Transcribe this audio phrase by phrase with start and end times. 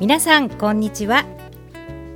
[0.00, 1.24] 皆さんこんにちは。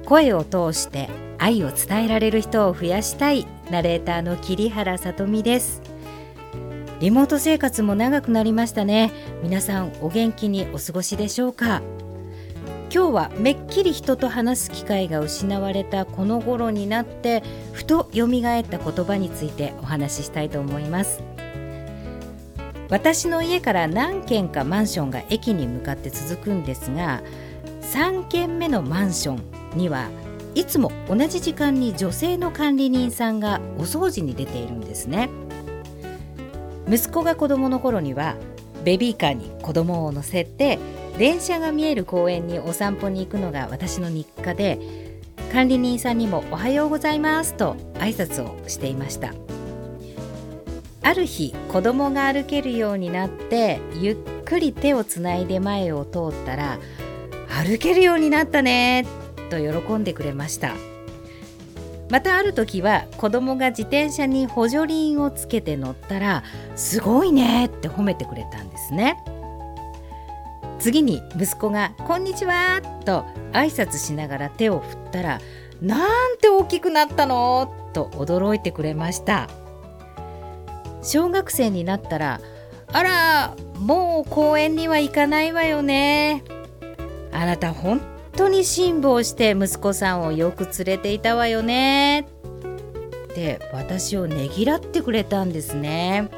[0.07, 3.45] 声を通して愛を伝えられる人を増やしたい。
[3.73, 5.83] ナレーターの桐原さとみです。
[7.01, 9.11] リモート生活も長くなりましたね。
[9.43, 11.83] 皆さんお元気にお過ごしでしょうか？
[12.95, 16.07] 今日はめっきり人と話す機会が失われた。
[16.07, 17.43] この頃になって
[17.73, 18.31] ふと蘇っ
[18.63, 21.21] た言葉についてお話ししたいと思います。
[22.91, 27.23] 私の家から何軒かマンションが駅に向かって続くんですが
[27.93, 30.09] 3軒目のマンションには
[30.55, 35.29] いつも同じ時間に女性の管理人さんがお掃除に出ているんですね。
[36.89, 38.37] 息子が子供の頃には
[38.83, 40.79] ベビーカーに子供を乗せて
[41.19, 44.79] 電車が見える公園にお散歩に行くのが私の日課で
[45.53, 49.35] 管理人さんにも「おはようございます」と挨拶をしていました。
[51.03, 56.79] ある日子供が歩けるようになってゆっくり手をつないで前を通ったら
[57.53, 59.05] 「歩けるようになったね」
[59.51, 60.75] と喜んでくれました
[62.11, 66.43] またある時は子供が自転車に補助輪をつけて乗ったら
[66.77, 69.17] 「すごいね」って褒めてくれたんですね。
[70.79, 75.41] 次に息子が「こんにちは」と挨拶しながら手を振ったら
[75.81, 75.97] 「な
[76.33, 79.49] んて大きくなったの?」と驚いてくれました
[81.03, 82.41] 小学生になったら
[82.93, 86.43] 「あらもう公園には行かないわよね」
[87.33, 88.01] 「あなた本
[88.37, 92.27] 当に辛抱して息子さんをよく連れていたわよね」
[93.33, 96.29] って私をねぎらってくれたんですね。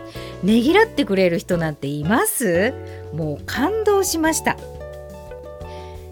[0.43, 2.73] ねぎらってくれる人なんています？
[3.13, 4.57] もう感動しました。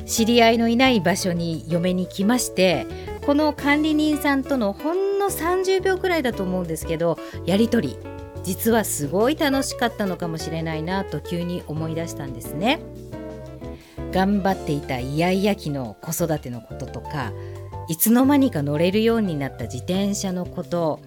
[0.05, 2.87] 知り合いのいない場所に嫁に来まして
[3.25, 7.99] この管理人さんとのほんの30秒くらいだと思うんですけどやり取り
[8.43, 12.81] 実はすごい楽しかったのかもしれないなと急に思い出したんですね。
[14.13, 17.33] 頑張っていたイヤイヤ期の子育てのこととか
[17.89, 21.01] いつの間にか乗れるようになった自転車のこと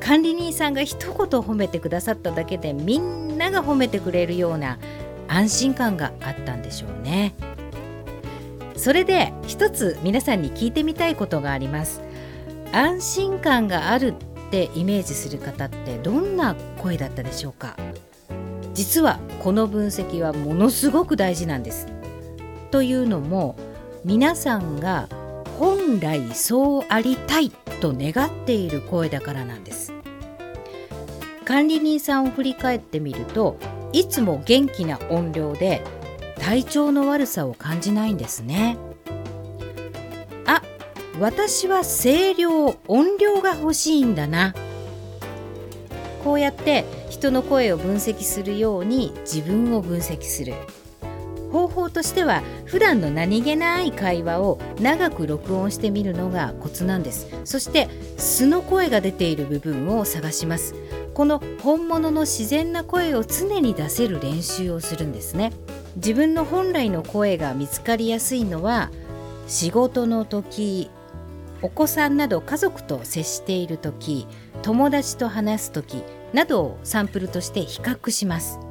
[0.00, 4.78] 管理人さんが一言褒めてくださっただけでみんなが褒めてくれるような
[5.28, 7.34] 安心感があったんでしょうね。
[8.76, 12.02] それで一つ皆さんに聞いてみたいことがあります。
[12.72, 14.14] 安心感があるっ
[14.50, 17.76] てイメージする方ってどんな声だったでしょうか？
[18.74, 21.86] 実はこの分析はものすごく大事なんです。
[22.70, 23.56] というのも
[24.04, 25.08] 皆さんが
[25.58, 27.50] 本来そうありたい
[27.80, 29.92] と願っている声だからなんです。
[31.44, 33.56] 管理人さんを振り返ってみると
[33.92, 35.82] いつも元気な音量で
[36.40, 38.76] 体調の悪さを感じないんですね。
[40.44, 40.62] あ
[41.20, 44.54] 私は声量音量が欲しいんだな。
[46.22, 50.54] こうやって人の声を分析するように自分を分析する。
[51.52, 57.28] 方法としては普段の何気ない会話を長く録音してみるのがコツなんです。
[57.44, 60.74] そして素の声が出ている部分を探します。
[61.14, 65.52] この本物の自然な声を常に出せる練習をするんですね。
[65.96, 68.90] 自分の本来の声が見つかりやすいのは
[69.46, 70.90] 仕事の時
[71.62, 74.26] お子さんなど家族と接している時
[74.62, 76.02] 友達と話す時
[76.34, 78.65] などをサンプルとして比較します。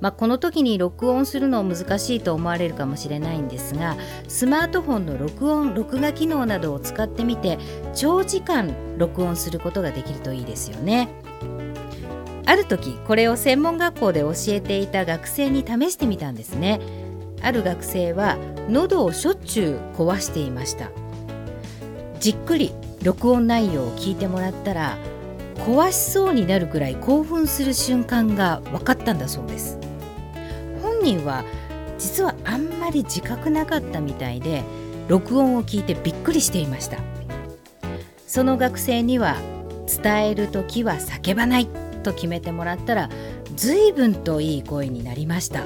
[0.00, 3.96] まあ、この時に録音するの難しいと思われるかもしれないんですが
[4.28, 7.58] スマートフォンの録音録画機能などを使ってみて
[7.94, 11.08] 長時間録音することができるといいですよね。
[12.46, 16.80] ある時これを専門学校で教えていた学生に試してみたんですね。
[17.42, 20.90] ある学生は喉をしょっちゅう壊していました。
[22.18, 22.72] じっくり
[23.02, 24.98] 録音内容を聞いてもらったら
[25.56, 29.78] 壊しそうになるくらい興奮する瞬間が分かったんだそうです。
[31.00, 31.44] 本人は
[31.98, 34.62] 実はあんまり自覚なかったみたいで
[35.08, 36.98] 録音を聞いてびっくりしていました。
[38.26, 39.36] その学生には
[39.86, 41.68] 伝える時は叫ばない
[42.02, 43.08] と決めてもらったら
[43.56, 45.64] 随分といい声になりました。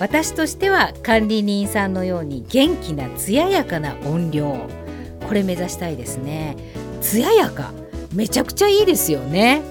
[0.00, 4.56] 私としては管理人さんのように元気な艶やかな音量。
[5.28, 6.56] これ目指したいですね。
[7.00, 7.72] 艶やか。
[8.12, 9.62] めちゃくちゃいいですよね。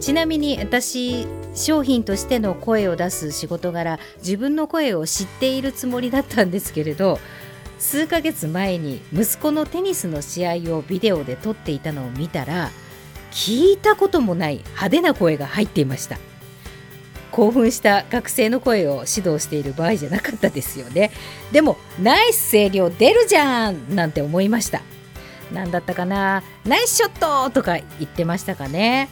[0.00, 7.18] ちなみに私商品としての声を出す仕事柄自分の声を知っているつもりだったんですけれど
[7.78, 12.70] 数ヶ月前に息子のテニスの試合をビデオで撮っていたのを見たら
[13.32, 16.18] 聞いたこともない派手な声が入っていました。
[17.32, 21.10] 興奮した学生の声を指導している場合じゃなかったですよね。
[21.50, 24.82] でもナイス声量出るじゃんなんて思いました。
[25.50, 26.42] 何だったかな？
[26.66, 29.08] ナイスショットとか言ってましたかね。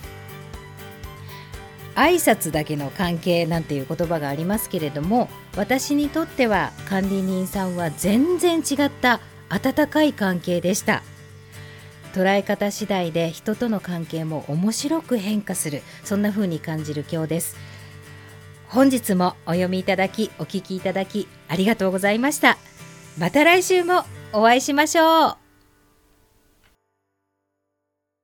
[2.01, 9.21] 挨拶だけの関係なんていう言葉がありますけれども私にとっては管理人さんは全然違った
[9.51, 11.03] 温かい関係でした。
[12.15, 17.57] 捉え方次第で人との関係も面白く変化するそんな風に感じる今日です。
[18.67, 22.57] 本日もお読みいただきお聞きいただきありがとうございました。
[23.19, 25.40] また来週もお会いしましょう。